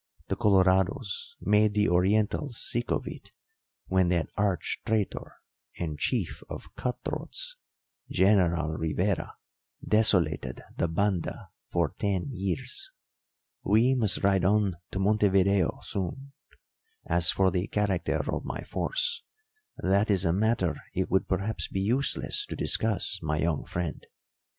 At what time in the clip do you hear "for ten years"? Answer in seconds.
11.69-12.89